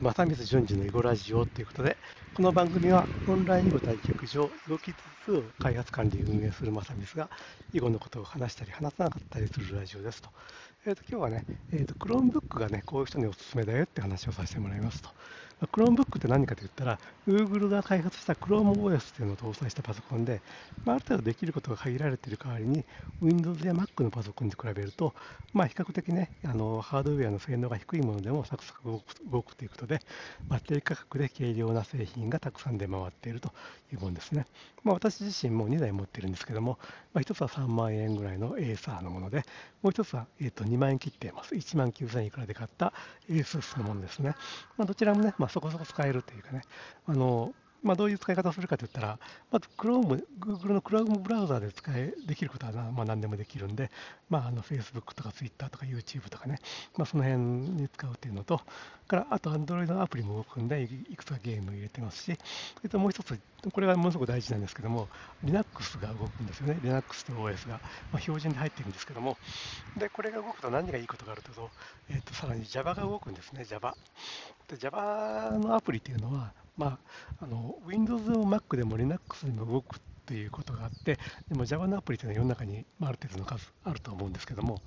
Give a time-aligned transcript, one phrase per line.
[0.00, 1.96] 正光順次の囲碁ラジオということで、
[2.34, 4.94] この番組はオンライン囲碁対局場、囲碁キッ
[5.24, 7.30] ズ2を開発管理運営する正光が
[7.72, 10.30] 囲碁のことを話したり話さなかったりするラジオですと。
[10.86, 15.10] えー、と今日はね、えー、と Chromebook がね、こういう人におすすめだよって話をさせてもらいますと。
[15.72, 20.42] Chromebook って何かと言ったら、Google が開発した ChromeOS というのを搭載したパソコンで、
[20.84, 22.84] まあ、ある程度できることが限られている代わりに、
[23.22, 25.14] Windows や Mac のパソコンと比べると、
[25.52, 29.93] まあ、比較的ね、あのハードウェアの性能が低いものでもサクサク動くということで、
[30.48, 33.48] バッテリー価格で軽量な製品がたくさん出回っていると
[33.92, 34.46] いうものですね。
[34.82, 36.78] まあ、私自身も2台持っているんですけども、
[37.12, 39.38] まあ、1つは3万円ぐらいの Acer のもので、
[39.82, 41.54] もう1つは、えー、と2万円切っています。
[41.54, 42.92] 1万9000円いくらで買った
[43.28, 44.34] ASUS のものですね。
[44.76, 46.62] まあ、どちらもね、まあ、そこそこ使えるというかね、
[47.06, 49.18] あのまあ、どういう使い方をするかといったら、
[49.52, 53.90] まず Chrome、Google の Chrome ブラウザで使えできることはまあ、何でもできるんで、
[54.30, 56.58] まあ、あの Facebook とか Twitter とか YouTube とかね、
[56.96, 58.60] まあ、その辺に使うっていうのと、
[59.06, 62.38] からあと Android のアプリも動くんで、いくつかゲーム入れてますし、
[62.76, 63.38] それともう一つ、
[63.70, 65.08] これがものすごく大事なんですけども、
[65.42, 66.78] Linux が動くんですよね。
[66.82, 67.80] Linux と OS が、
[68.12, 69.36] まあ、標準で入ってるんですけども、
[69.98, 71.70] で、これが動くと何がいいことがあると、
[72.08, 73.94] えっ、と、さらに Java が動くんですね、Java。
[74.68, 76.98] で、Java のアプリっていうのは、ま
[77.40, 84.82] あ、あの Windows も Mac でも Linux にも動くっていうことがあって、でも Java のアプリというのは世の中にある程度の数あると思うんですけども、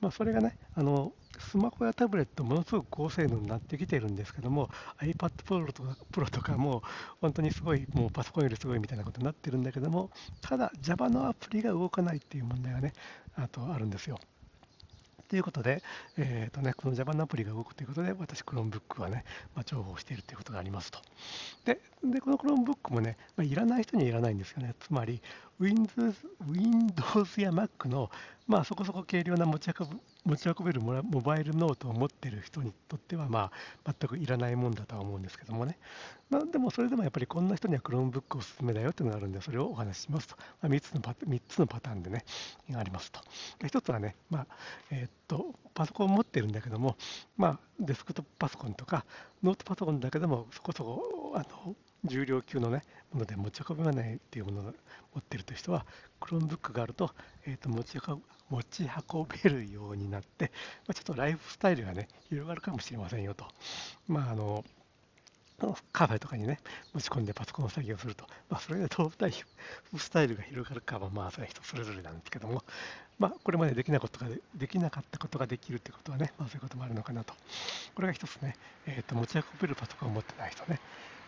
[0.00, 4.70] まあ、それがね、あのスマホやタブレット、ものすごく高性能になってきてるんですけども、
[5.00, 6.82] iPad Pro とか Pro とかも、
[7.20, 12.92] 本当にすごい、もうパソコンよりすごいみたいなことになってるんだけども、ただ Java のアプリが動かないっていう問題がね、
[13.34, 14.18] あとあるんですよ。
[15.28, 15.82] ということで、
[16.16, 19.24] えーとね、この Java のアプリが動くということで、私、Chromebook はね、
[19.54, 21.00] まあ、重宝しているということがありますと。
[21.64, 24.74] で、でこの Chromebook もね、まあ、いらない人にはいらないんですよね。
[24.80, 25.20] つまり、
[25.58, 26.14] Windows,
[26.46, 28.10] Windows や Mac の、
[28.46, 33.50] まあ、そこそこ軽量な持ち運ぶ持ち運べるモバイルノートを持っている人にとっては、ま
[33.84, 35.78] あ、全くいらないもんだとは思うんですけどもね。
[36.28, 40.36] まあ、でも、それでもやっぱりこんな人には Chromebook おすすめだよというのがあるんで、それをお話ししますと。
[40.60, 42.24] まあ、3, つのパ3つのパターンでね、
[42.74, 43.20] ありますと
[43.60, 43.68] で。
[43.68, 44.46] 1つはね、まあ
[44.90, 46.96] えー、っと、パソコンを持ってるんだけども、
[47.36, 49.04] まあ、デスクトップパソコンとか、
[49.44, 54.70] ノートパソコンだけでもそこそこあの重量級の、ね、もので持ち運べないっていうものを持
[55.18, 55.86] っているという人は、
[56.20, 57.12] Chromebook があると,、
[57.46, 57.98] えー、と持ち
[58.48, 60.52] 持ち運べるようになって、
[60.86, 63.46] まあ、ちょっとライフスタイルが、ね、広がるかもしれませんよと。
[64.08, 64.64] まああの
[65.90, 66.58] カフェとかにね、
[66.92, 72.62] 持ち込んでパソコン作業すると、まあ、それでどうライフスタイルが広がるかは、まあ、それは人それぞれなんですけども、
[73.18, 77.32] まあ、これまでできなことができなかったことができるということはね、まあ、そういうこともあるのかなと。
[77.94, 78.54] これが一つね、
[78.86, 80.78] えーと、持ち運べるパソコンを持ってない人ね。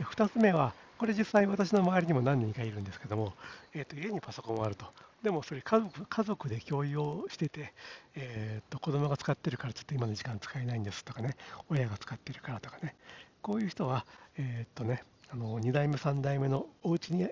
[0.00, 3.34] で2つ目は、これ実際私の周りにも何人かいるんですけども、
[3.74, 4.86] えーと、家にパソコンがあると。
[5.22, 7.74] でもそれ家族家族で共有をしてて、
[8.14, 11.36] えーと、子供が使ってるからちょっと今の時間使えないんですとかね、
[11.68, 12.96] 親が使ってるからとかね、
[13.42, 14.06] こういう人は、
[14.38, 17.26] えっ、とね、あの2代目、3代目のお家に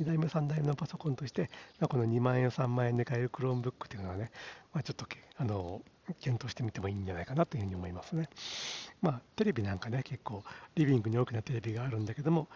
[0.00, 1.50] 2代目、3代目のパソコンとして、
[1.80, 4.30] ま、この2万円、3万円で買える Chromebook というのはね、
[4.72, 5.06] まあ、ちょっと
[5.36, 5.82] あの
[6.20, 8.28] 検討してみてもいいんじゃないかなというふうに思いますね。
[9.02, 10.42] まあ、テレビなんかね、結構
[10.74, 12.48] リビングに大きなテレビがあるんだけども、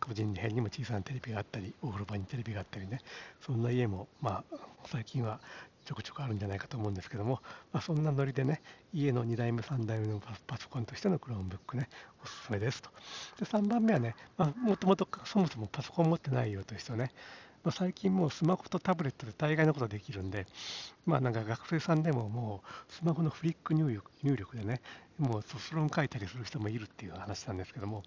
[0.00, 3.00] 個人部屋にも小さなテレビがあったり、お風呂場にテレビがあったりね、
[3.40, 4.56] そんな家も、まあ、
[4.86, 5.40] 最近は
[5.86, 7.40] ちょくちょくあるんじゃないかと思うんですけども、
[7.72, 8.60] まあ、そんなノリでね、
[8.92, 11.88] 家の2代目、3代目のパソコンとしての Chromebook ね、
[12.24, 12.90] おすすめですと。
[13.38, 17.12] で、3番目はね、まあ、もともとそもそもパソコン持ってないよという人ね、
[17.64, 20.46] まあ、最近もうスマホとタブレットで大概のことできるんで、
[21.04, 24.80] まあなんか学生さんでももうスマホのフリック入力入力でね、
[25.18, 28.02] もう卒論書いたりする人もいるっていう話なんですけども、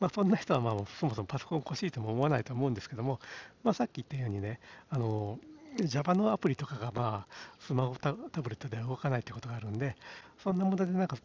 [0.00, 3.20] まあそんな人はまあそもそもパソコン欲しいとも思わないと思うんですけども、
[3.62, 4.60] まあさっき言ったようにね、
[4.90, 5.38] あの、
[5.82, 9.96] Java のアプリとかがまあスマホタブレットでは動かないってことがあるんで、
[10.42, 11.16] そんなものでなんか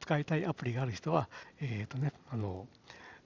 [0.00, 1.28] 使いたいアプリがある人は、
[1.60, 2.66] えっ、ー、とね、あの、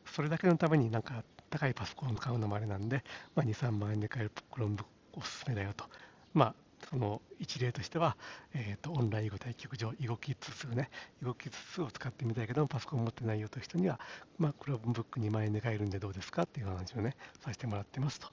[0.07, 1.23] それだけのためになんか
[1.53, 3.05] 高いパソコンを買うのもあれなんで、
[3.35, 5.85] まあ、2、3万円で買える Chromebook おすすめだよと。
[6.33, 6.55] まあ、
[6.89, 8.17] その一例としては、
[8.55, 10.91] えーと、オンライン囲碁対局場、囲碁キッズ2ね、
[11.21, 14.01] 囲碁キッズ2を使ってみたいけども、パソコン持ってないよという人には、
[14.39, 18.29] まあ、Chromebook2 万円で買えるんでどうですかっていう話をね、させてもらってますと。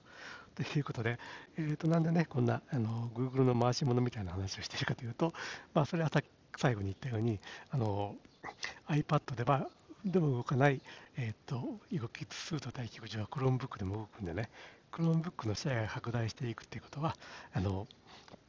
[0.56, 1.20] ということで、
[1.58, 5.34] えー、となんでね、こんなあの Google の回し物みたいな話をしているかというと、
[5.74, 6.22] まあ、それはさ
[6.58, 7.40] 最後に言ったように、
[7.70, 8.16] あの
[8.88, 9.70] iPad では
[10.06, 10.82] でも動かない、
[11.18, 11.56] えっ、と、
[11.92, 14.50] 動きスート待機口は Chromebook でも動くんでね、
[14.92, 17.16] Chromebook のシェアが拡大していくっていうことは、
[17.54, 17.88] あの、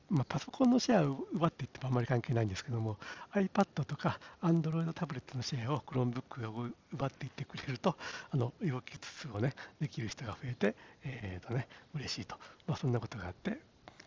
[0.09, 2.99] まあ、パソコンのシェアを奪っていってもあんまり関係ないんですけども、
[3.33, 7.97] iPad とか Android タブレットのシェアを Chromebook が奪っていってくれると、
[8.31, 10.75] あの動きつつをね、できる人が増えて、
[11.05, 12.37] えーとね、嬉しいと。
[12.67, 13.61] まあ、そんなことがあって、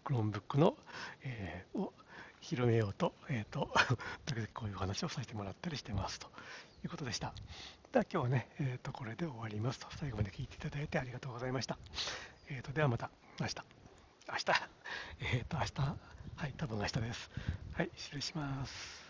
[0.03, 0.75] Chromebook の、
[1.23, 1.92] えー、を
[2.43, 3.73] 広めようと、えっ、ー、と、
[4.25, 6.27] 時々こういう話をさせてもらったりしてますと
[6.83, 7.33] いうことでした。
[7.93, 9.87] では今日はね、えー、とこれで終わりますと。
[9.97, 11.77] 最後まで聞いていただいてありがとうございました。
[12.49, 13.09] えー、とではまた
[13.39, 13.55] 明日。
[14.27, 14.45] 明日。
[15.33, 15.97] えっ、ー、と、明日。
[16.35, 17.31] はい、多分明日です。
[17.73, 19.02] はい、失礼します。